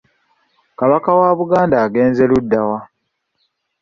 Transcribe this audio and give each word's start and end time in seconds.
Kabaka 0.79 1.09
w'Abaganda 1.17 1.75
agenze 1.85 2.23
ludda 2.29 2.59
wa? 2.69 2.79